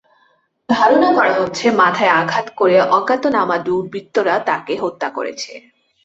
ধারণা 0.69 1.09
করা 1.13 1.33
হচ্ছে, 1.39 1.65
মাথায় 1.81 2.13
আঘাত 2.21 2.47
করে 2.55 2.75
অজ্ঞাতনামা 2.89 3.57
দুর্বৃত্তরা 3.65 4.35
তাঁকে 4.47 4.73
হত্যা 4.83 5.09
করেছে। 5.09 5.51